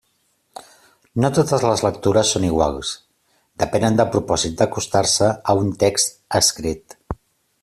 No 1.23 1.29
totes 1.37 1.65
les 1.71 1.83
lectures 1.87 2.31
són 2.37 2.47
iguals, 2.49 2.95
depenen 3.65 4.01
del 4.03 4.11
propòsit 4.17 4.59
d'acostar-se 4.63 5.33
a 5.55 5.59
un 5.65 5.73
text 5.85 6.19
escrit. 6.45 6.99